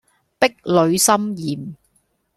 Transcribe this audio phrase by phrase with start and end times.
[0.39, 1.75] 壁壘森嚴